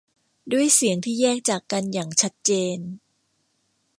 [0.51, 2.79] ด้วยเสียงที่แยกจากกันอย่างชัดเจน